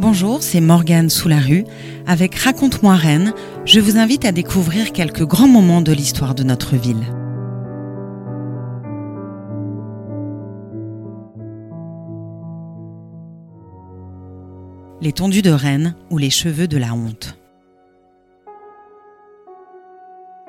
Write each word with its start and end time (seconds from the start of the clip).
Bonjour, 0.00 0.42
c'est 0.42 0.62
Morgane 0.62 1.10
sous 1.10 1.28
la 1.28 1.40
rue. 1.40 1.64
Avec 2.06 2.34
Raconte-moi 2.34 2.94
Rennes, 2.94 3.34
je 3.66 3.80
vous 3.80 3.98
invite 3.98 4.24
à 4.24 4.32
découvrir 4.32 4.92
quelques 4.92 5.26
grands 5.26 5.46
moments 5.46 5.82
de 5.82 5.92
l'histoire 5.92 6.34
de 6.34 6.42
notre 6.42 6.74
ville. 6.76 7.04
Les 15.02 15.12
tondus 15.12 15.42
de 15.42 15.50
Rennes 15.50 15.94
ou 16.08 16.16
les 16.16 16.30
cheveux 16.30 16.66
de 16.66 16.78
la 16.78 16.94
honte. 16.94 17.36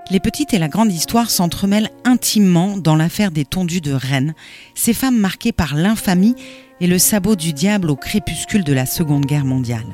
Les 0.10 0.21
petites 0.21 0.54
et 0.54 0.60
la 0.60 0.70
grande 0.70 0.93
histoire 0.93 1.29
s'entremêlent 1.29 1.89
intimement 2.06 2.78
dans 2.78 2.96
l'affaire 2.96 3.32
des 3.32 3.43
tondus 3.43 3.82
de 3.82 3.92
Rennes, 3.92 4.33
ces 4.75 4.93
femmes 4.93 5.18
marquées 5.18 5.52
par 5.52 5.75
l'infamie 5.75 6.36
et 6.82 6.88
le 6.88 6.98
sabot 6.98 7.36
du 7.36 7.54
diable 7.54 7.92
au 7.92 7.96
crépuscule 7.96 8.64
de 8.64 8.74
la 8.74 8.86
Seconde 8.86 9.26
Guerre 9.26 9.46
mondiale. 9.46 9.86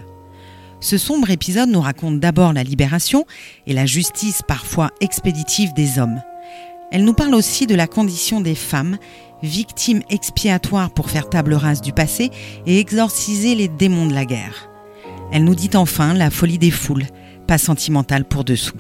Ce 0.80 0.98
sombre 0.98 1.30
épisode 1.30 1.70
nous 1.70 1.82
raconte 1.82 2.20
d'abord 2.20 2.54
la 2.54 2.64
libération 2.64 3.26
et 3.68 3.74
la 3.74 3.86
justice 3.86 4.42
parfois 4.48 4.92
expéditive 5.02 5.74
des 5.74 6.00
hommes. 6.00 6.22
Elle 6.92 7.04
nous 7.04 7.14
parle 7.14 7.36
aussi 7.36 7.68
de 7.68 7.76
la 7.76 7.88
condition 7.88 8.40
des 8.40 8.56
femmes, 8.56 8.98
victimes 9.44 10.02
expiatoires 10.10 10.92
pour 10.92 11.10
faire 11.10 11.30
table 11.30 11.54
rase 11.56 11.82
du 11.82 11.92
passé 11.92 12.32
et 12.66 12.80
exorciser 12.80 13.54
les 13.54 13.68
démons 13.68 14.08
de 14.08 14.14
la 14.14 14.26
guerre. 14.26 14.70
Elle 15.34 15.44
nous 15.44 15.56
dit 15.56 15.72
enfin 15.76 16.14
la 16.14 16.30
folie 16.30 16.58
des 16.58 16.72
foules, 16.72 17.08
pas 17.48 17.58
sentimentale 17.58 18.24
pour 18.24 18.46
dessous. 18.46 18.78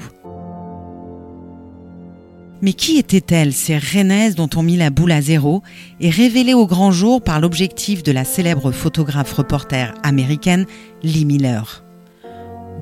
Mais 2.62 2.74
qui 2.74 2.98
étaient-elles, 2.98 3.54
ces 3.54 3.78
rennaises 3.78 4.36
dont 4.36 4.50
on 4.56 4.64
mit 4.64 4.78
la 4.78 4.90
boule 4.90 5.12
à 5.12 5.22
zéro 5.22 5.62
et 6.00 6.10
révélées 6.10 6.56
au 6.56 6.66
grand 6.66 6.92
jour 6.92 7.22
par 7.22 7.40
l'objectif 7.40 8.02
de 8.02 8.12
la 8.12 8.24
célèbre 8.24 8.72
photographe-reporter 8.72 9.94
américaine 10.04 10.66
Lee 11.04 11.26
Miller? 11.26 11.84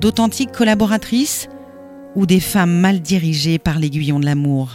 D'authentiques 0.00 0.52
collaboratrices 0.52 1.48
ou 2.14 2.24
des 2.24 2.40
femmes 2.40 2.72
mal 2.80 3.00
dirigées 3.00 3.58
par 3.58 3.78
l'aiguillon 3.78 4.18
de 4.18 4.24
l'amour? 4.24 4.70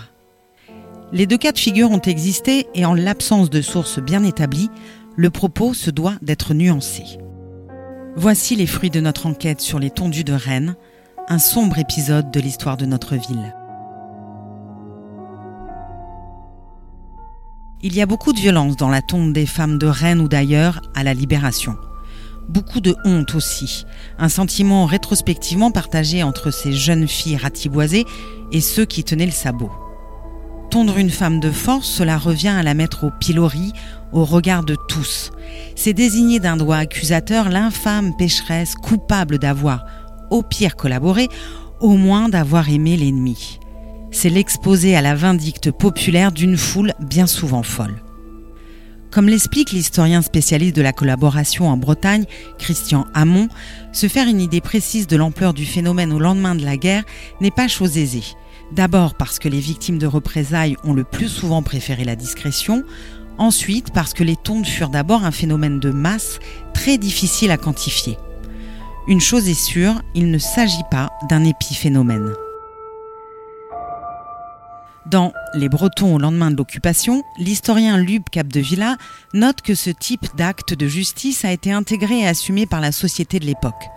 Les 1.12 1.26
deux 1.26 1.38
cas 1.38 1.52
de 1.52 1.60
figure 1.60 1.92
ont 1.92 2.00
existé 2.00 2.68
et 2.76 2.86
en 2.86 2.94
l'absence 2.94 3.50
de 3.50 3.62
sources 3.62 4.00
bien 4.00 4.24
établies, 4.24 4.70
le 5.18 5.30
propos 5.30 5.74
se 5.74 5.90
doit 5.90 6.16
d'être 6.22 6.54
nuancé. 6.54 7.04
Voici 8.16 8.56
les 8.56 8.68
fruits 8.68 8.90
de 8.90 9.02
notre 9.02 9.26
enquête 9.26 9.62
sur 9.62 9.80
les 9.80 9.90
tondus 9.90 10.24
de 10.24 10.34
Rennes, 10.34 10.76
un 11.28 11.40
sombre 11.40 11.80
épisode 11.80 12.32
de 12.32 12.40
l'histoire 12.40 12.78
de 12.78 12.86
notre 12.86 13.16
ville. 13.16 13.54
Il 17.84 17.96
y 17.96 18.02
a 18.02 18.06
beaucoup 18.06 18.32
de 18.32 18.40
violence 18.40 18.76
dans 18.76 18.90
la 18.90 19.02
tombe 19.02 19.34
des 19.34 19.48
femmes 19.48 19.80
de 19.80 19.88
Rennes 19.88 20.20
ou 20.20 20.28
d'ailleurs 20.28 20.82
à 20.94 21.04
la 21.04 21.16
Libération. 21.16 21.78
Beaucoup 22.48 22.80
de 22.80 22.96
honte 23.06 23.34
aussi, 23.34 23.88
un 24.20 24.30
sentiment 24.30 24.86
rétrospectivement 24.86 25.72
partagé 25.72 26.22
entre 26.22 26.52
ces 26.52 26.74
jeunes 26.74 27.08
filles 27.08 27.38
ratiboisées 27.38 28.06
et 28.52 28.62
ceux 28.62 28.86
qui 28.86 29.04
tenaient 29.04 29.26
le 29.26 29.32
sabot. 29.32 29.72
Tondre 30.70 31.00
une 31.00 31.10
femme 31.10 31.40
de 31.40 31.50
force, 31.50 31.88
cela 31.90 32.20
revient 32.20 32.50
à 32.50 32.62
la 32.62 32.76
mettre 32.76 33.06
au 33.06 33.10
pilori, 33.20 33.74
au 34.12 34.26
regard 34.26 34.64
de 34.64 34.78
tous. 34.88 35.32
C'est 35.76 35.94
désigner 35.94 36.40
d'un 36.40 36.58
doigt 36.58 36.78
accusateur 36.78 37.50
l'infâme 37.50 38.16
pécheresse 38.16 38.76
coupable 38.76 39.40
d'avoir, 39.40 39.86
au 40.30 40.44
pire 40.44 40.76
collaboré, 40.76 41.30
au 41.80 41.98
moins 41.98 42.30
d'avoir 42.30 42.70
aimé 42.70 42.96
l'ennemi 42.96 43.60
c'est 44.12 44.30
l'exposer 44.30 44.96
à 44.96 45.02
la 45.02 45.16
vindicte 45.16 45.72
populaire 45.72 46.32
d'une 46.32 46.58
foule 46.58 46.94
bien 47.00 47.28
souvent 47.28 47.64
folle. 47.64 47.96
Comme 49.10 49.28
l'explique 49.28 49.72
l'historien 49.72 50.22
spécialiste 50.22 50.76
de 50.76 50.82
la 50.82 50.94
collaboration 50.94 51.68
en 51.68 51.76
Bretagne, 51.76 52.26
Christian 52.58 53.06
Hamon, 53.14 53.50
se 53.92 54.08
faire 54.08 54.28
une 54.28 54.40
idée 54.40 54.62
précise 54.62 55.06
de 55.08 55.18
l'ampleur 55.18 55.54
du 55.54 55.66
phénomène 55.66 56.14
au 56.14 56.20
lendemain 56.20 56.56
de 56.56 56.64
la 56.64 56.78
guerre 56.78 57.04
n'est 57.42 57.52
pas 57.52 57.68
chose 57.68 57.98
aisée. 57.98 58.24
D'abord 58.72 59.16
parce 59.16 59.38
que 59.38 59.50
les 59.50 59.60
victimes 59.60 59.98
de 59.98 60.08
représailles 60.08 60.78
ont 60.86 60.94
le 60.94 61.04
plus 61.04 61.28
souvent 61.28 61.62
préféré 61.62 62.06
la 62.06 62.16
discrétion, 62.16 62.84
ensuite 63.38 63.92
parce 63.92 64.14
que 64.14 64.24
les 64.24 64.38
tondes 64.38 64.66
furent 64.66 64.90
d'abord 64.90 65.26
un 65.26 65.32
phénomène 65.32 65.80
de 65.80 65.92
masse 65.92 66.40
très 66.74 66.98
difficile 66.98 67.52
à 67.52 67.58
quantifier. 67.58 68.18
Une 69.10 69.20
chose 69.20 69.50
est 69.50 69.62
sûre, 69.62 70.02
il 70.16 70.32
ne 70.32 70.38
s'agit 70.38 70.86
pas 70.90 71.10
d'un 71.30 71.44
épiphénomène. 71.44 72.34
Dans 75.08 75.34
Les 75.56 75.68
Bretons 75.68 76.16
au 76.16 76.20
lendemain 76.20 76.52
de 76.52 76.56
l'occupation, 76.56 77.24
l'historien 77.40 77.98
Lube 77.98 78.30
Capdevilla 78.32 78.98
note 79.34 79.64
que 79.64 79.74
ce 79.74 79.90
type 79.90 80.28
d'acte 80.38 80.76
de 80.76 80.88
justice 80.88 81.44
a 81.44 81.52
été 81.52 81.72
intégré 81.72 82.20
et 82.20 82.28
assumé 82.28 82.68
par 82.68 82.82
la 82.82 82.92
société 82.92 83.40
de 83.40 83.46
l'époque. 83.46 83.90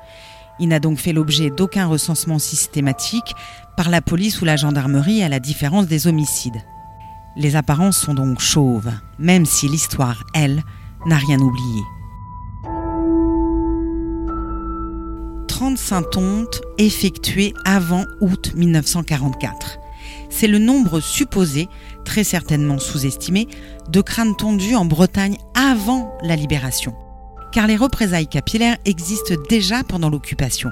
Il 0.58 0.68
n'a 0.68 0.80
donc 0.80 0.98
fait 0.98 1.12
l'objet 1.12 1.50
d'aucun 1.50 1.86
recensement 1.86 2.38
systématique 2.38 3.34
par 3.76 3.90
la 3.90 4.00
police 4.00 4.40
ou 4.40 4.46
la 4.46 4.56
gendarmerie 4.56 5.22
à 5.22 5.28
la 5.28 5.40
différence 5.40 5.86
des 5.86 6.06
homicides. 6.06 6.62
Les 7.36 7.54
apparences 7.54 7.98
sont 7.98 8.14
donc 8.14 8.40
chauves, 8.40 8.90
même 9.18 9.44
si 9.44 9.68
l'histoire, 9.68 10.24
elle, 10.32 10.62
n'a 11.04 11.18
rien 11.18 11.38
oublié. 11.38 11.82
35 15.48 16.10
tontes 16.10 16.62
effectuées 16.78 17.52
avant 17.64 18.06
août 18.20 18.52
1944 18.56 19.83
c'est 20.30 20.46
le 20.46 20.58
nombre 20.58 21.00
supposé, 21.00 21.68
très 22.04 22.24
certainement 22.24 22.78
sous-estimé, 22.78 23.48
de 23.88 24.00
crânes 24.00 24.36
tondus 24.36 24.76
en 24.76 24.84
Bretagne 24.84 25.38
avant 25.54 26.16
la 26.22 26.36
libération. 26.36 26.94
Car 27.52 27.66
les 27.66 27.76
représailles 27.76 28.26
capillaires 28.26 28.78
existent 28.84 29.34
déjà 29.48 29.84
pendant 29.84 30.10
l'occupation. 30.10 30.70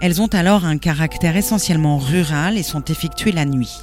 Elles 0.00 0.20
ont 0.20 0.28
alors 0.28 0.64
un 0.64 0.78
caractère 0.78 1.36
essentiellement 1.36 1.98
rural 1.98 2.58
et 2.58 2.62
sont 2.62 2.84
effectuées 2.84 3.32
la 3.32 3.44
nuit. 3.44 3.76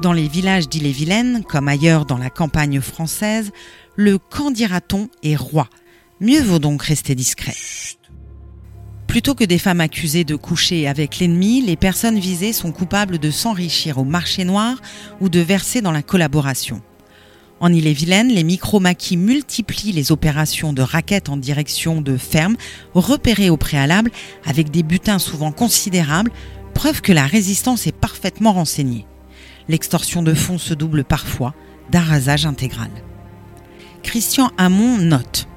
Dans 0.00 0.12
les 0.12 0.28
villages 0.28 0.68
d'Ille-et-Vilaine, 0.68 1.42
comme 1.42 1.68
ailleurs 1.68 2.06
dans 2.06 2.18
la 2.18 2.30
campagne 2.30 2.80
française, 2.80 3.50
le 3.96 4.18
quand 4.18 4.50
dira-t-on 4.50 5.08
est 5.22 5.36
roi. 5.36 5.68
Mieux 6.20 6.42
vaut 6.42 6.58
donc 6.58 6.82
rester 6.82 7.14
discret. 7.14 7.54
Plutôt 9.10 9.34
que 9.34 9.42
des 9.42 9.58
femmes 9.58 9.80
accusées 9.80 10.22
de 10.22 10.36
coucher 10.36 10.86
avec 10.86 11.18
l'ennemi, 11.18 11.62
les 11.62 11.74
personnes 11.74 12.20
visées 12.20 12.52
sont 12.52 12.70
coupables 12.70 13.18
de 13.18 13.32
s'enrichir 13.32 13.98
au 13.98 14.04
marché 14.04 14.44
noir 14.44 14.80
ou 15.20 15.28
de 15.28 15.40
verser 15.40 15.80
dans 15.80 15.90
la 15.90 16.04
collaboration. 16.04 16.80
En 17.58 17.72
Ille-et-Vilaine, 17.72 18.28
les 18.28 18.44
micro-maquis 18.44 19.16
multiplient 19.16 19.90
les 19.90 20.12
opérations 20.12 20.72
de 20.72 20.82
raquettes 20.82 21.28
en 21.28 21.36
direction 21.36 22.02
de 22.02 22.16
fermes 22.16 22.54
repérées 22.94 23.50
au 23.50 23.56
préalable 23.56 24.12
avec 24.46 24.70
des 24.70 24.84
butins 24.84 25.18
souvent 25.18 25.50
considérables, 25.50 26.30
preuve 26.72 27.00
que 27.00 27.12
la 27.12 27.26
résistance 27.26 27.88
est 27.88 27.96
parfaitement 27.96 28.52
renseignée. 28.52 29.06
L'extorsion 29.68 30.22
de 30.22 30.34
fonds 30.34 30.58
se 30.58 30.72
double 30.72 31.02
parfois 31.02 31.52
d'un 31.90 31.98
rasage 31.98 32.46
intégral. 32.46 32.90
Christian 34.04 34.52
Hamon 34.56 34.98
note 34.98 35.48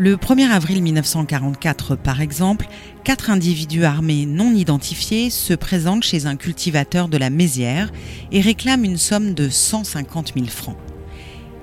le 0.00 0.16
1er 0.16 0.48
avril 0.48 0.82
1944, 0.82 1.94
par 1.94 2.22
exemple, 2.22 2.66
quatre 3.04 3.28
individus 3.28 3.84
armés 3.84 4.24
non 4.24 4.54
identifiés 4.54 5.28
se 5.28 5.52
présentent 5.52 6.04
chez 6.04 6.24
un 6.24 6.36
cultivateur 6.36 7.06
de 7.06 7.18
la 7.18 7.28
Mézière 7.28 7.92
et 8.32 8.40
réclament 8.40 8.86
une 8.86 8.96
somme 8.96 9.34
de 9.34 9.50
150 9.50 10.32
000 10.36 10.46
francs. 10.46 10.78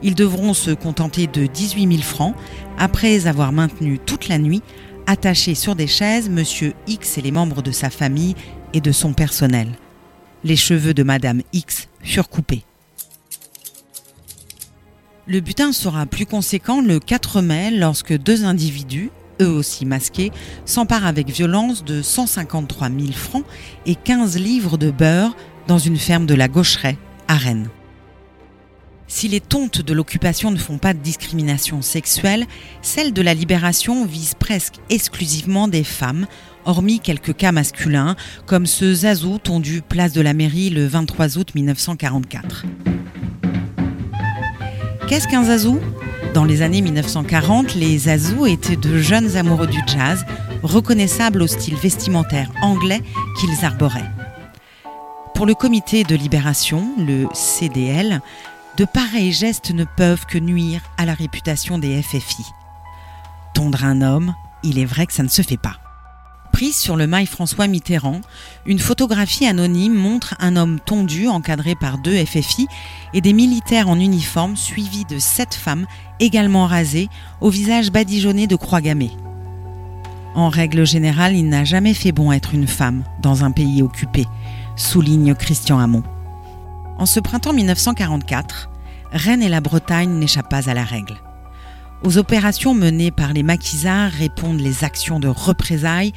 Ils 0.03 0.13
devront 0.13 0.53
se 0.53 0.69
contenter 0.69 1.25
de 1.25 1.47
18 1.47 1.87
000 1.87 2.03
francs 2.03 2.35
après 2.77 3.25
avoir 3.25 3.51
maintenu 3.51 3.97
toute 3.97 4.27
la 4.27 4.37
nuit 4.37 4.61
attachés 5.07 5.55
sur 5.55 5.75
des 5.75 5.87
chaises 5.87 6.29
Monsieur 6.29 6.73
X 6.85 7.17
et 7.17 7.21
les 7.21 7.31
membres 7.31 7.63
de 7.63 7.71
sa 7.71 7.89
famille 7.89 8.35
et 8.71 8.81
de 8.81 8.91
son 8.91 9.13
personnel. 9.13 9.69
Les 10.43 10.57
cheveux 10.57 10.93
de 10.93 11.01
Madame 11.01 11.41
X 11.53 11.87
furent 12.03 12.29
coupés. 12.29 12.66
Le 15.29 15.41
butin 15.41 15.73
sera 15.73 16.05
plus 16.05 16.25
conséquent 16.25 16.79
le 16.79 17.01
4 17.01 17.41
mai 17.41 17.69
lorsque 17.71 18.17
deux 18.17 18.45
individus, 18.45 19.11
eux 19.41 19.49
aussi 19.49 19.85
masqués, 19.85 20.31
s'emparent 20.63 21.05
avec 21.05 21.29
violence 21.29 21.83
de 21.83 22.01
153 22.01 22.87
000 22.89 23.11
francs 23.11 23.43
et 23.85 23.95
15 23.95 24.37
livres 24.37 24.77
de 24.77 24.89
beurre 24.89 25.35
dans 25.67 25.79
une 25.79 25.97
ferme 25.97 26.27
de 26.27 26.33
la 26.33 26.47
Gaucheraie 26.47 26.97
à 27.27 27.35
Rennes. 27.35 27.67
Si 29.09 29.27
les 29.27 29.41
tontes 29.41 29.81
de 29.81 29.93
l'occupation 29.93 30.49
ne 30.49 30.57
font 30.57 30.77
pas 30.77 30.93
de 30.93 30.99
discrimination 30.99 31.81
sexuelle, 31.81 32.45
celles 32.81 33.11
de 33.11 33.21
la 33.21 33.33
libération 33.33 34.05
visent 34.05 34.35
presque 34.35 34.75
exclusivement 34.89 35.67
des 35.67 35.83
femmes, 35.83 36.25
hormis 36.63 37.01
quelques 37.01 37.35
cas 37.35 37.51
masculins, 37.51 38.15
comme 38.45 38.65
ce 38.65 38.93
Zazou 38.93 39.39
tondu 39.39 39.81
place 39.81 40.13
de 40.13 40.21
la 40.21 40.33
mairie 40.33 40.69
le 40.69 40.87
23 40.87 41.37
août 41.37 41.53
1944. 41.53 42.63
Qu'est-ce 45.07 45.29
qu'un 45.29 45.45
zazou? 45.45 45.79
Dans 46.33 46.43
les 46.43 46.61
années 46.61 46.81
1940, 46.81 47.75
les 47.75 47.97
zazous 47.97 48.45
étaient 48.45 48.75
de 48.75 48.97
jeunes 48.97 49.37
amoureux 49.37 49.67
du 49.67 49.79
jazz, 49.87 50.25
reconnaissables 50.63 51.41
au 51.41 51.47
style 51.47 51.75
vestimentaire 51.75 52.51
anglais 52.61 53.01
qu'ils 53.39 53.63
arboraient. 53.63 54.11
Pour 55.33 55.45
le 55.45 55.53
comité 55.53 56.03
de 56.03 56.13
libération, 56.13 56.89
le 56.97 57.25
CDL, 57.33 58.19
de 58.75 58.83
pareils 58.83 59.31
gestes 59.31 59.71
ne 59.71 59.85
peuvent 59.85 60.25
que 60.25 60.37
nuire 60.37 60.81
à 60.97 61.05
la 61.05 61.13
réputation 61.13 61.77
des 61.77 62.01
FFI. 62.01 62.43
Tondre 63.53 63.85
un 63.85 64.01
homme, 64.01 64.35
il 64.63 64.77
est 64.77 64.85
vrai 64.85 65.05
que 65.05 65.13
ça 65.13 65.23
ne 65.23 65.29
se 65.29 65.41
fait 65.41 65.55
pas. 65.55 65.86
Sur 66.57 66.95
le 66.95 67.05
mail 67.05 67.27
François 67.27 67.67
Mitterrand, 67.67 68.21
une 68.65 68.79
photographie 68.79 69.45
anonyme 69.45 69.93
montre 69.93 70.33
un 70.39 70.55
homme 70.55 70.79
tondu 70.79 71.27
encadré 71.27 71.75
par 71.75 71.99
deux 71.99 72.25
FFI 72.25 72.67
et 73.13 73.21
des 73.21 73.31
militaires 73.31 73.89
en 73.89 73.99
uniforme 73.99 74.57
suivis 74.57 75.05
de 75.05 75.19
sept 75.19 75.53
femmes 75.53 75.85
également 76.19 76.65
rasées, 76.65 77.09
au 77.41 77.51
visage 77.51 77.91
badigeonné 77.91 78.47
de 78.47 78.55
croix 78.55 78.81
gammées. 78.81 79.11
En 80.33 80.49
règle 80.49 80.83
générale, 80.83 81.35
il 81.35 81.47
n'a 81.47 81.63
jamais 81.63 81.93
fait 81.93 82.11
bon 82.11 82.31
être 82.31 82.55
une 82.55 82.67
femme 82.67 83.03
dans 83.21 83.43
un 83.43 83.51
pays 83.51 83.83
occupé, 83.83 84.25
souligne 84.75 85.35
Christian 85.35 85.77
Hamon. 85.77 86.03
En 86.97 87.05
ce 87.05 87.19
printemps 87.19 87.53
1944, 87.53 88.71
Rennes 89.11 89.43
et 89.43 89.49
la 89.49 89.61
Bretagne 89.61 90.17
n'échappent 90.17 90.49
pas 90.49 90.69
à 90.69 90.73
la 90.73 90.83
règle. 90.83 91.17
Aux 92.03 92.17
opérations 92.17 92.73
menées 92.73 93.11
par 93.11 93.33
les 93.33 93.43
maquisards 93.43 94.11
répondent 94.11 94.59
les 94.59 94.83
actions 94.83 95.19
de 95.19 95.27
représailles, 95.27 96.13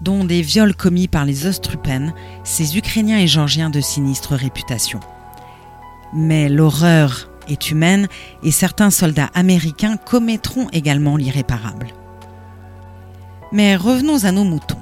dont 0.00 0.24
des 0.24 0.42
viols 0.42 0.74
commis 0.74 1.08
par 1.08 1.24
les 1.24 1.46
Ostrupen, 1.46 2.12
ces 2.44 2.76
Ukrainiens 2.76 3.18
et 3.18 3.26
Georgiens 3.26 3.70
de 3.70 3.80
sinistre 3.80 4.34
réputation. 4.34 5.00
Mais 6.12 6.48
l'horreur 6.48 7.28
est 7.48 7.70
humaine 7.70 8.06
et 8.42 8.50
certains 8.50 8.90
soldats 8.90 9.30
américains 9.34 9.96
commettront 9.96 10.68
également 10.72 11.16
l'irréparable. 11.16 11.88
Mais 13.52 13.76
revenons 13.76 14.24
à 14.24 14.32
nos 14.32 14.44
moutons. 14.44 14.80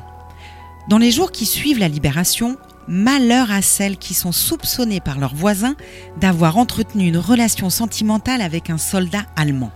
Dans 0.88 0.98
les 0.98 1.10
jours 1.10 1.32
qui 1.32 1.46
suivent 1.46 1.78
la 1.78 1.88
libération, 1.88 2.56
malheur 2.88 3.50
à 3.50 3.62
celles 3.62 3.96
qui 3.96 4.14
sont 4.14 4.32
soupçonnées 4.32 5.00
par 5.00 5.18
leurs 5.18 5.34
voisins 5.34 5.76
d'avoir 6.20 6.58
entretenu 6.58 7.06
une 7.06 7.18
relation 7.18 7.70
sentimentale 7.70 8.42
avec 8.42 8.70
un 8.70 8.78
soldat 8.78 9.24
allemand. 9.36 9.70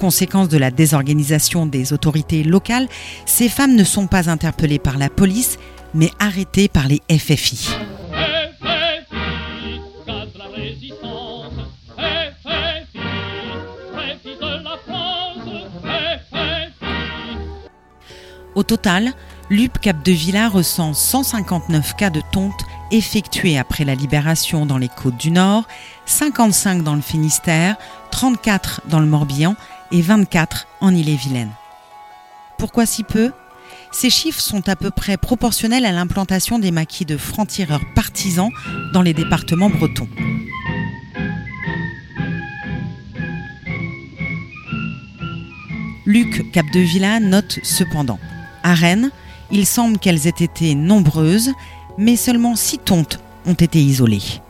Conséquence 0.00 0.48
de 0.48 0.56
la 0.56 0.70
désorganisation 0.70 1.66
des 1.66 1.92
autorités 1.92 2.42
locales, 2.42 2.88
ces 3.26 3.50
femmes 3.50 3.76
ne 3.76 3.84
sont 3.84 4.06
pas 4.06 4.30
interpellées 4.30 4.78
par 4.78 4.96
la 4.96 5.10
police, 5.10 5.58
mais 5.92 6.10
arrêtées 6.18 6.68
par 6.68 6.88
les 6.88 7.02
FFI. 7.10 7.68
Au 18.54 18.62
total, 18.62 19.12
l'UP 19.50 19.78
Cap 19.78 20.02
de 20.02 20.12
Villa 20.12 20.48
recense 20.48 20.98
159 20.98 21.94
cas 21.96 22.10
de 22.10 22.22
tonte 22.32 22.64
effectués 22.90 23.58
après 23.58 23.84
la 23.84 23.94
libération 23.94 24.64
dans 24.64 24.78
les 24.78 24.88
côtes 24.88 25.18
du 25.18 25.30
Nord, 25.30 25.64
55 26.06 26.82
dans 26.82 26.94
le 26.94 27.02
Finistère, 27.02 27.76
34 28.10 28.82
dans 28.88 28.98
le 28.98 29.06
Morbihan 29.06 29.56
et 29.92 30.02
24 30.02 30.66
en 30.80 30.94
Ille-et-Vilaine. 30.94 31.52
Pourquoi 32.58 32.86
si 32.86 33.04
peu? 33.04 33.32
Ces 33.92 34.10
chiffres 34.10 34.40
sont 34.40 34.68
à 34.68 34.76
peu 34.76 34.90
près 34.90 35.16
proportionnels 35.16 35.84
à 35.84 35.92
l'implantation 35.92 36.58
des 36.58 36.70
maquis 36.70 37.04
de 37.04 37.16
francs-tireurs 37.16 37.84
partisans 37.94 38.50
dans 38.92 39.02
les 39.02 39.14
départements 39.14 39.70
bretons. 39.70 40.08
Luc 46.06 46.50
Capdevilla 46.52 47.20
note 47.20 47.60
cependant 47.62 48.18
À 48.62 48.74
Rennes, 48.74 49.10
il 49.50 49.66
semble 49.66 49.98
qu'elles 49.98 50.26
aient 50.26 50.30
été 50.40 50.74
nombreuses, 50.74 51.52
mais 51.98 52.16
seulement 52.16 52.56
six 52.56 52.78
tontes 52.78 53.20
ont 53.46 53.54
été 53.54 53.80
isolées. 53.80 54.40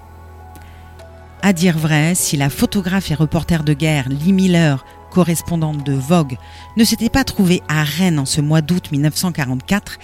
À 1.42 1.52
dire 1.52 1.78
vrai, 1.78 2.14
si 2.14 2.36
la 2.36 2.50
photographe 2.50 3.10
et 3.10 3.14
reporter 3.14 3.64
de 3.64 3.72
guerre 3.72 4.08
Lee 4.08 4.32
Miller 4.32 4.84
correspondante 5.10 5.84
de 5.84 5.92
Vogue, 5.92 6.36
ne 6.76 6.84
s'était 6.84 7.10
pas 7.10 7.24
trouvée 7.24 7.62
à 7.68 7.82
Rennes 7.82 8.18
en 8.18 8.24
ce 8.24 8.40
mois 8.40 8.62
d'août 8.62 8.90
1944, 8.90 9.98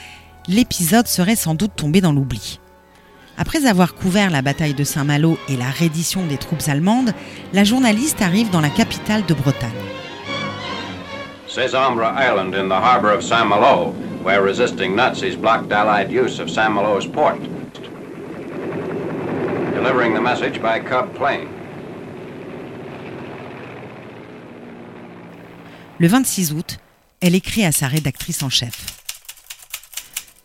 l'épisode 0.49 1.07
serait 1.07 1.37
sans 1.37 1.55
doute 1.55 1.73
tombé 1.77 2.01
dans 2.01 2.13
l'oubli. 2.13 2.61
Après 3.39 3.67
avoir 3.67 3.95
couvert 3.95 4.31
la 4.31 4.43
bataille 4.43 4.75
de 4.75 4.85
Saint-Malo 4.85 5.39
et 5.49 5.57
la 5.57 5.71
reddition 5.71 6.27
des 6.27 6.39
troupes 6.39 6.69
allemandes, 6.69 7.13
la 7.53 7.65
journaliste 7.65 8.23
arrive 8.23 8.51
dans 8.51 8.63
la 8.63 8.71
capitale 8.71 9.25
de 9.27 9.35
Bretagne. 9.35 9.71
Césambre 11.47 12.05
Island 12.17 12.55
in 12.55 12.69
the 12.69 12.73
harbor 12.73 13.11
of 13.11 13.23
Saint-Malo, 13.23 13.95
where 14.23 14.43
resisting 14.43 14.95
Nazis 14.95 15.37
blocked 15.37 15.73
Allied 15.73 16.11
use 16.11 16.41
of 16.41 16.51
Saint-Malo's 16.51 17.07
port. 17.07 17.39
Delivering 19.75 20.15
the 20.15 20.21
message 20.21 20.61
by 20.61 20.81
Cub 20.81 21.15
plane. 21.15 21.49
Le 25.99 26.09
26 26.09 26.53
août, 26.53 26.79
elle 27.23 27.35
écrit 27.35 27.65
à 27.65 27.73
sa 27.73 27.89
rédactrice 27.89 28.43
en 28.43 28.51
chef. 28.51 29.01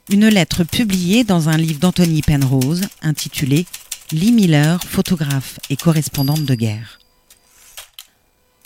Une 0.09 0.29
lettre 0.29 0.63
publiée 0.63 1.25
dans 1.25 1.49
un 1.49 1.57
livre 1.57 1.79
d'Anthony 1.79 2.21
Penrose 2.21 2.83
intitulé 3.01 3.65
Lee 4.13 4.31
Miller, 4.31 4.81
photographe 4.81 5.59
et 5.69 5.75
correspondante 5.75 6.45
de 6.45 6.55
guerre. 6.55 6.99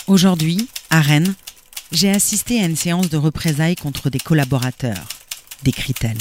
Aujourd'hui, 0.06 0.68
à 0.92 1.02
Rennes, 1.02 1.34
j'ai 1.92 2.12
assisté 2.12 2.62
à 2.62 2.66
une 2.66 2.76
séance 2.76 3.10
de 3.10 3.18
représailles 3.18 3.76
contre 3.76 4.12
des 4.12 4.20
collaborateurs, 4.20 5.08
décrit-elle. 5.64 6.18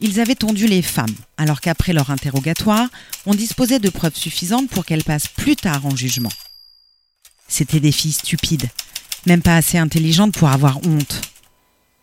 Ils 0.00 0.20
avaient 0.20 0.34
tondu 0.34 0.66
les 0.66 0.82
femmes, 0.82 1.14
alors 1.38 1.62
qu'après 1.62 1.94
leur 1.94 2.10
interrogatoire, 2.10 2.88
on 3.24 3.34
disposait 3.34 3.78
de 3.78 3.88
preuves 3.88 4.16
suffisantes 4.16 4.68
pour 4.68 4.84
qu'elles 4.84 5.04
passent 5.04 5.28
plus 5.28 5.56
tard 5.56 5.86
en 5.86 5.96
jugement. 5.96 6.32
C'étaient 7.48 7.80
des 7.80 7.92
filles 7.92 8.12
stupides, 8.12 8.68
même 9.26 9.42
pas 9.42 9.56
assez 9.56 9.78
intelligente 9.78 10.34
pour 10.34 10.48
avoir 10.48 10.78
honte. 10.86 11.20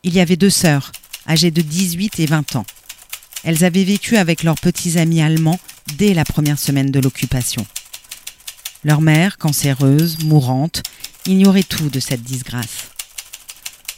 Il 0.03 0.13
y 0.13 0.19
avait 0.19 0.35
deux 0.35 0.49
sœurs, 0.49 0.91
âgées 1.27 1.51
de 1.51 1.61
18 1.61 2.19
et 2.19 2.25
20 2.25 2.55
ans. 2.55 2.65
Elles 3.43 3.63
avaient 3.63 3.83
vécu 3.83 4.17
avec 4.17 4.43
leurs 4.43 4.59
petits 4.59 4.97
amis 4.97 5.21
allemands 5.21 5.59
dès 5.97 6.13
la 6.13 6.25
première 6.25 6.59
semaine 6.59 6.91
de 6.91 6.99
l'occupation. 6.99 7.65
Leur 8.83 9.01
mère, 9.01 9.37
cancéreuse, 9.37 10.19
mourante, 10.23 10.83
ignorait 11.25 11.63
tout 11.63 11.89
de 11.89 11.99
cette 11.99 12.23
disgrâce. 12.23 12.89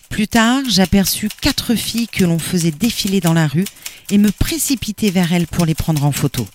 Plus 0.10 0.28
tard, 0.28 0.64
j'aperçus 0.68 1.30
quatre 1.42 1.76
filles 1.76 2.08
que 2.08 2.26
l'on 2.26 2.40
faisait 2.40 2.72
défiler 2.72 3.22
dans 3.22 3.34
la 3.34 3.48
rue 3.48 3.66
et 4.10 4.18
me 4.18 4.32
précipitais 4.32 5.10
vers 5.10 5.32
elles 5.32 5.48
pour 5.48 5.66
les 5.66 5.76
prendre 5.76 6.04
en 6.04 6.12
photo. 6.12 6.48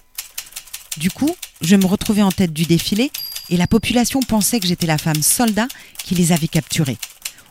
Du 0.96 1.10
coup, 1.10 1.34
je 1.62 1.76
me 1.76 1.86
retrouvais 1.86 2.22
en 2.22 2.32
tête 2.32 2.52
du 2.52 2.64
défilé 2.64 3.10
et 3.50 3.56
la 3.56 3.66
population 3.66 4.20
pensait 4.20 4.60
que 4.60 4.66
j'étais 4.66 4.87
la 4.87 4.98
femme 4.98 5.22
soldat 5.22 5.69
qui 6.04 6.14
les 6.14 6.32
avait 6.32 6.48
capturées, 6.48 6.98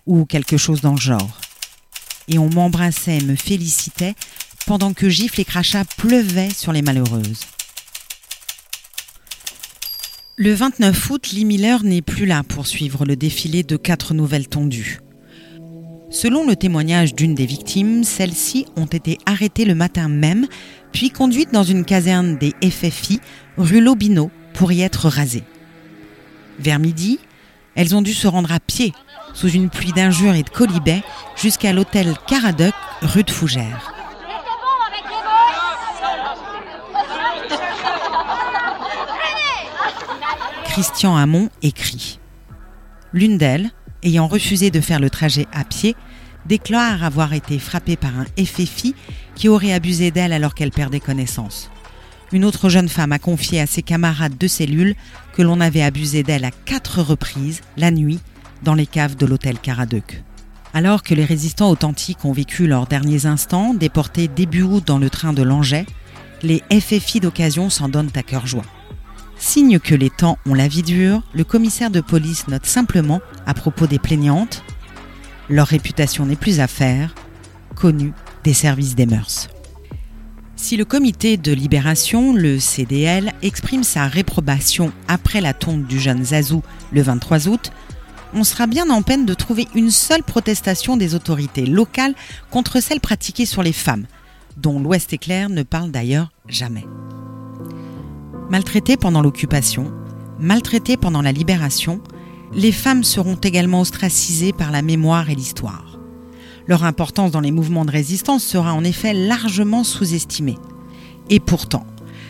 ou 0.05 0.25
quelque 0.25 0.57
chose 0.57 0.81
dans 0.81 0.93
le 0.93 0.99
genre. 0.99 1.39
Et 2.27 2.37
on 2.37 2.49
m'embrassait 2.49 3.17
et 3.17 3.23
me 3.23 3.35
félicitait 3.35 4.15
pendant 4.65 4.93
que 4.93 5.09
gifles 5.09 5.41
et 5.41 5.45
crachats 5.45 5.85
pleuvaient 5.97 6.49
sur 6.49 6.71
les 6.71 6.81
malheureuses. 6.81 7.41
Le 10.37 10.53
29 10.53 11.09
août, 11.11 11.29
Lee 11.31 11.45
Miller 11.45 11.83
n'est 11.83 12.01
plus 12.01 12.25
là 12.25 12.43
pour 12.43 12.67
suivre 12.67 13.05
le 13.05 13.15
défilé 13.15 13.63
de 13.63 13.77
quatre 13.77 14.13
nouvelles 14.13 14.49
tondues. 14.49 14.99
Selon 16.09 16.45
le 16.45 16.55
témoignage 16.55 17.15
d'une 17.15 17.35
des 17.35 17.45
victimes, 17.45 18.03
celles-ci 18.03 18.65
ont 18.75 18.85
été 18.85 19.17
arrêtées 19.25 19.65
le 19.65 19.75
matin 19.75 20.09
même, 20.09 20.47
puis 20.91 21.09
conduites 21.09 21.53
dans 21.53 21.63
une 21.63 21.85
caserne 21.85 22.37
des 22.37 22.53
FFI, 22.69 23.19
rue 23.57 23.81
Lobino, 23.81 24.29
pour 24.53 24.71
y 24.71 24.81
être 24.81 25.07
rasées. 25.07 25.43
Vers 26.59 26.79
midi, 26.79 27.19
elles 27.75 27.95
ont 27.95 28.01
dû 28.01 28.13
se 28.13 28.27
rendre 28.27 28.51
à 28.51 28.59
pied, 28.59 28.93
sous 29.33 29.49
une 29.49 29.69
pluie 29.69 29.91
d'injures 29.91 30.35
et 30.35 30.43
de 30.43 30.49
colibets, 30.49 31.03
jusqu'à 31.35 31.73
l'hôtel 31.73 32.13
Caradoc, 32.27 32.73
rue 33.01 33.23
de 33.23 33.31
Fougères. 33.31 33.91
Christian 40.65 41.15
Hamon 41.15 41.49
écrit. 41.61 42.19
L'une 43.13 43.37
d'elles, 43.37 43.71
ayant 44.03 44.27
refusé 44.27 44.71
de 44.71 44.81
faire 44.81 44.99
le 44.99 45.09
trajet 45.09 45.47
à 45.53 45.63
pied, 45.63 45.95
déclare 46.45 47.03
avoir 47.03 47.33
été 47.33 47.59
frappée 47.59 47.95
par 47.95 48.11
un 48.17 48.25
FFI 48.37 48.93
qui 49.35 49.49
aurait 49.49 49.73
abusé 49.73 50.11
d'elle 50.11 50.33
alors 50.33 50.53
qu'elle 50.53 50.71
perdait 50.71 50.99
connaissance. 50.99 51.71
Une 52.31 52.45
autre 52.45 52.69
jeune 52.69 52.89
femme 52.89 53.11
a 53.11 53.19
confié 53.19 53.61
à 53.61 53.67
ses 53.67 53.81
camarades 53.81 54.37
de 54.37 54.47
cellule 54.47 54.95
que 55.33 55.41
l'on 55.41 55.61
avait 55.61 55.83
abusé 55.83 56.23
d'elle 56.23 56.45
à 56.45 56.51
quatre 56.51 57.01
reprises, 57.01 57.61
la 57.77 57.91
nuit, 57.91 58.19
dans 58.63 58.73
les 58.73 58.87
caves 58.87 59.15
de 59.15 59.25
l'hôtel 59.25 59.59
Caradoc. 59.59 60.23
Alors 60.73 61.03
que 61.03 61.13
les 61.13 61.23
résistants 61.23 61.69
authentiques 61.69 62.25
ont 62.25 62.33
vécu 62.33 62.67
leurs 62.67 62.87
derniers 62.87 63.25
instants, 63.25 63.73
déportés 63.73 64.27
début 64.27 64.63
août 64.63 64.83
dans 64.85 64.97
le 64.97 65.09
train 65.09 65.33
de 65.33 65.43
Langeais, 65.43 65.85
les 66.41 66.63
FFI 66.71 67.19
d'occasion 67.19 67.69
s'en 67.69 67.89
donnent 67.89 68.11
à 68.15 68.23
cœur 68.23 68.45
joie. 68.47 68.65
Signe 69.37 69.79
que 69.79 69.95
les 69.95 70.09
temps 70.09 70.37
ont 70.45 70.53
la 70.53 70.67
vie 70.67 70.83
dure, 70.83 71.21
le 71.33 71.43
commissaire 71.43 71.91
de 71.91 72.01
police 72.01 72.47
note 72.47 72.65
simplement, 72.65 73.21
à 73.45 73.53
propos 73.53 73.87
des 73.87 73.99
plaignantes, 73.99 74.63
leur 75.49 75.67
réputation 75.67 76.25
n'est 76.25 76.35
plus 76.35 76.59
à 76.59 76.67
faire, 76.67 77.13
connue 77.75 78.13
des 78.43 78.53
services 78.53 78.95
des 78.95 79.05
mœurs. 79.05 79.49
Si 80.65 80.77
le 80.77 80.85
comité 80.85 81.37
de 81.37 81.51
libération, 81.51 82.33
le 82.33 82.57
CDL, 82.59 83.33
exprime 83.43 83.83
sa 83.83 84.07
réprobation 84.07 84.91
après 85.07 85.39
la 85.39 85.53
tombe 85.53 85.85
du 85.85 85.99
jeune 85.99 86.23
Zazou 86.23 86.63
le 86.91 87.03
23 87.03 87.47
août, 87.47 87.71
on 88.33 88.43
sera 88.43 88.65
bien 88.65 88.89
en 88.89 89.03
peine 89.03 89.27
de 89.27 89.35
trouver 89.35 89.67
une 89.75 89.91
seule 89.91 90.23
protestation 90.23 90.97
des 90.97 91.13
autorités 91.13 91.67
locales 91.67 92.15
contre 92.49 92.79
celle 92.79 92.99
pratiquée 92.99 93.45
sur 93.45 93.61
les 93.61 93.73
femmes, 93.73 94.07
dont 94.57 94.79
l'Ouest 94.79 95.13
éclair 95.13 95.49
ne 95.51 95.61
parle 95.61 95.91
d'ailleurs 95.91 96.31
jamais. 96.47 96.87
Maltraitées 98.49 98.97
pendant 98.97 99.21
l'occupation, 99.21 99.93
maltraitées 100.39 100.97
pendant 100.97 101.21
la 101.21 101.31
libération, 101.31 102.01
les 102.53 102.71
femmes 102.71 103.03
seront 103.03 103.35
également 103.35 103.81
ostracisées 103.81 104.51
par 104.51 104.71
la 104.71 104.81
mémoire 104.81 105.29
et 105.29 105.35
l'histoire. 105.35 105.84
Leur 106.67 106.83
importance 106.83 107.31
dans 107.31 107.41
les 107.41 107.51
mouvements 107.51 107.85
de 107.85 107.91
résistance 107.91 108.43
sera 108.43 108.73
en 108.73 108.83
effet 108.83 109.13
largement 109.13 109.83
sous-estimée. 109.83 110.57
Et 111.29 111.39
pourtant, 111.39 111.85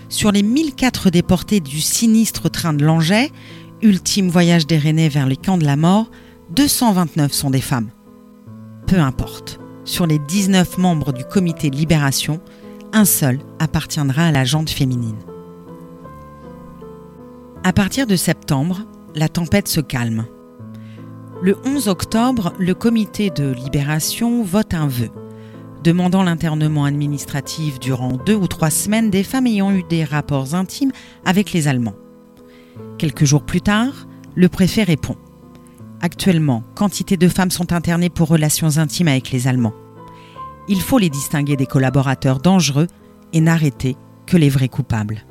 sur 0.10 0.32
les 0.32 0.44
1004 0.44 1.10
déportés 1.10 1.60
du 1.60 1.82
sinistre 1.82 2.50
train 2.50 2.74
de 2.74 2.84
Langeais, 2.84 3.32
ultime 3.82 4.30
voyage 4.30 4.68
des 4.68 4.78
Rennais 4.78 5.10
vers 5.10 5.28
les 5.28 5.38
camps 5.38 5.58
de 5.58 5.66
la 5.66 5.76
mort, 5.76 6.10
229 6.52 7.34
sont 7.34 7.50
des 7.50 7.62
femmes. 7.62 7.90
Peu 8.88 9.00
importe, 9.00 9.60
sur 9.84 10.06
les 10.06 10.20
19 10.20 10.78
membres 10.78 11.14
du 11.14 11.24
comité 11.24 11.70
de 11.70 11.76
libération, 11.76 12.40
un 12.94 13.06
seul 13.06 13.40
appartiendra 13.60 14.28
à 14.28 14.32
la 14.32 14.46
jante 14.46 14.70
féminine. 14.70 15.18
À 17.64 17.74
partir 17.74 18.06
de 18.06 18.16
septembre, 18.16 18.82
la 19.16 19.28
tempête 19.28 19.68
se 19.68 19.82
calme. 19.82 20.26
Le 21.42 21.58
11 21.66 21.90
octobre, 21.90 22.54
le 22.60 22.74
comité 22.74 23.30
de 23.30 23.52
libération 23.52 24.42
vote 24.42 24.74
un 24.74 24.88
vœu, 24.88 25.10
demandant 25.84 26.24
l'internement 26.24 26.86
administratif 26.86 27.78
durant 27.78 28.14
deux 28.14 28.36
ou 28.36 28.48
trois 28.48 28.70
semaines 28.70 29.10
des 29.10 29.24
femmes 29.24 29.48
ayant 29.48 29.72
eu 29.72 29.84
des 29.84 30.06
rapports 30.06 30.56
intimes 30.56 30.94
avec 31.26 31.52
les 31.52 31.68
Allemands. 31.68 31.96
Quelques 32.98 33.26
jours 33.26 33.44
plus 33.44 33.62
tard, 33.62 34.08
le 34.34 34.48
préfet 34.48 34.84
répond. 34.84 35.18
Actuellement, 36.02 36.64
quantité 36.74 37.18
de 37.18 37.28
femmes 37.28 37.52
sont 37.52 37.74
internées 37.74 38.10
pour 38.10 38.30
relations 38.30 38.78
intimes 38.78 39.10
avec 39.10 39.32
les 39.32 39.48
Allemands. 39.48 39.76
Il 40.70 40.82
faut 40.82 41.00
les 41.00 41.10
distinguer 41.10 41.58
des 41.58 41.68
collaborateurs 41.68 42.40
dangereux 42.40 42.88
et 43.34 43.42
n'arrêter 43.42 43.98
que 44.26 44.38
les 44.38 44.50
vrais 44.50 44.70
coupables. 44.70 45.26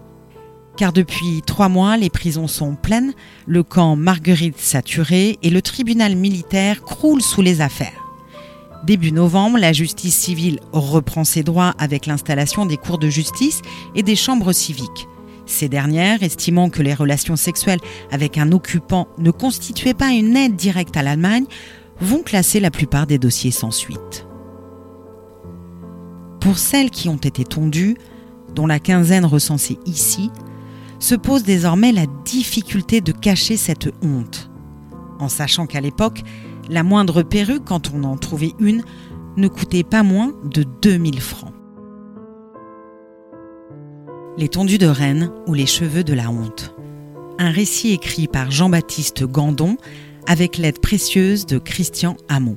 Car 0.76 0.92
depuis 0.92 1.42
trois 1.46 1.68
mois, 1.68 1.96
les 1.96 2.10
prisons 2.10 2.48
sont 2.48 2.74
pleines, 2.74 3.12
le 3.46 3.62
camp 3.62 3.94
Marguerite 3.94 4.58
saturé 4.58 5.38
et 5.42 5.50
le 5.50 5.62
tribunal 5.62 6.16
militaire 6.16 6.82
croule 6.82 7.22
sous 7.22 7.42
les 7.42 7.60
affaires. 7.60 8.04
Début 8.84 9.12
novembre, 9.12 9.58
la 9.58 9.72
justice 9.72 10.16
civile 10.16 10.58
reprend 10.72 11.24
ses 11.24 11.42
droits 11.42 11.74
avec 11.78 12.06
l'installation 12.06 12.66
des 12.66 12.76
cours 12.76 12.98
de 12.98 13.08
justice 13.08 13.62
et 13.94 14.02
des 14.02 14.16
chambres 14.16 14.52
civiques. 14.52 15.06
Ces 15.46 15.68
dernières, 15.68 16.22
estimant 16.22 16.70
que 16.70 16.82
les 16.82 16.92
relations 16.92 17.36
sexuelles 17.36 17.80
avec 18.10 18.36
un 18.36 18.50
occupant 18.52 19.08
ne 19.18 19.30
constituaient 19.30 19.94
pas 19.94 20.10
une 20.10 20.36
aide 20.36 20.56
directe 20.56 20.96
à 20.96 21.02
l'Allemagne, 21.02 21.46
vont 22.00 22.22
classer 22.22 22.60
la 22.60 22.70
plupart 22.70 23.06
des 23.06 23.18
dossiers 23.18 23.52
sans 23.52 23.70
suite. 23.70 24.26
Pour 26.40 26.58
celles 26.58 26.90
qui 26.90 27.08
ont 27.08 27.16
été 27.16 27.44
tondues, 27.44 27.96
dont 28.54 28.66
la 28.66 28.80
quinzaine 28.80 29.24
recensée 29.24 29.78
ici, 29.86 30.30
se 31.04 31.14
pose 31.14 31.42
désormais 31.42 31.92
la 31.92 32.06
difficulté 32.24 33.02
de 33.02 33.12
cacher 33.12 33.58
cette 33.58 33.90
honte. 34.02 34.50
En 35.18 35.28
sachant 35.28 35.66
qu'à 35.66 35.82
l'époque, 35.82 36.22
la 36.70 36.82
moindre 36.82 37.22
perruque, 37.22 37.66
quand 37.66 37.92
on 37.94 38.04
en 38.04 38.16
trouvait 38.16 38.54
une, 38.58 38.82
ne 39.36 39.48
coûtait 39.48 39.82
pas 39.82 40.02
moins 40.02 40.32
de 40.44 40.64
2000 40.80 41.20
francs. 41.20 41.52
Les 44.38 44.48
tondus 44.48 44.78
de 44.78 44.86
Rennes 44.86 45.30
ou 45.46 45.52
les 45.52 45.66
cheveux 45.66 46.04
de 46.04 46.14
la 46.14 46.30
honte. 46.30 46.74
Un 47.38 47.50
récit 47.50 47.92
écrit 47.92 48.26
par 48.26 48.50
Jean-Baptiste 48.50 49.24
Gandon 49.24 49.76
avec 50.26 50.56
l'aide 50.56 50.80
précieuse 50.80 51.44
de 51.44 51.58
Christian 51.58 52.16
Hamon. 52.30 52.56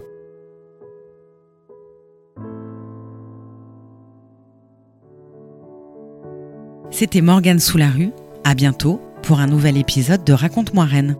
C'était 6.91 7.21
Morgane 7.21 7.59
Sous 7.59 7.77
la 7.77 7.89
rue. 7.89 8.11
À 8.49 8.55
bientôt 8.55 9.01
pour 9.23 9.41
un 9.41 9.47
nouvel 9.47 9.75
épisode 9.75 10.23
de 10.23 10.31
Raconte-moi 10.31 10.85
Rennes. 10.85 11.17